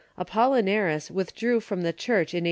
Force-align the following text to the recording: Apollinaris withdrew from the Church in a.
Apollinaris 0.17 1.11
withdrew 1.11 1.59
from 1.59 1.83
the 1.83 1.93
Church 1.93 2.33
in 2.33 2.39
a. 2.39 2.39